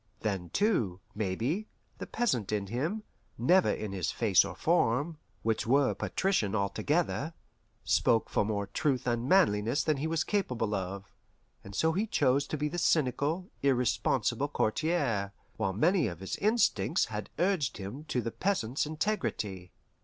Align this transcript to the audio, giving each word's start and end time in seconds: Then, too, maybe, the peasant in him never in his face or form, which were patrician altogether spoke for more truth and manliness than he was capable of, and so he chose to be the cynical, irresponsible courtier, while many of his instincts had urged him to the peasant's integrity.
Then, 0.21 0.49
too, 0.49 0.99
maybe, 1.13 1.67
the 1.99 2.07
peasant 2.07 2.51
in 2.51 2.65
him 2.65 3.03
never 3.37 3.69
in 3.69 3.91
his 3.91 4.09
face 4.09 4.43
or 4.43 4.55
form, 4.55 5.19
which 5.43 5.67
were 5.67 5.93
patrician 5.93 6.55
altogether 6.55 7.35
spoke 7.83 8.27
for 8.27 8.43
more 8.43 8.65
truth 8.65 9.05
and 9.05 9.29
manliness 9.29 9.83
than 9.83 9.97
he 9.97 10.07
was 10.07 10.23
capable 10.23 10.73
of, 10.73 11.13
and 11.63 11.75
so 11.75 11.91
he 11.93 12.07
chose 12.07 12.47
to 12.47 12.57
be 12.57 12.67
the 12.67 12.79
cynical, 12.79 13.51
irresponsible 13.61 14.47
courtier, 14.47 15.33
while 15.57 15.71
many 15.71 16.07
of 16.07 16.19
his 16.21 16.35
instincts 16.37 17.05
had 17.13 17.29
urged 17.37 17.77
him 17.77 18.03
to 18.05 18.21
the 18.23 18.31
peasant's 18.31 18.87
integrity. 18.87 19.71